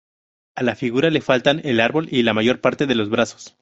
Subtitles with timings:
[0.55, 3.55] A la figura le faltan el árbol y la mayor parte de los brazos.